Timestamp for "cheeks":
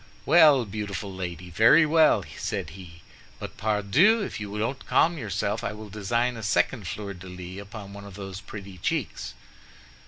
8.79-9.35